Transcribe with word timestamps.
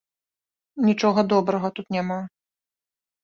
Нічога 0.87 1.21
добрага 1.33 1.67
тут 1.79 1.87
няма. 1.97 2.17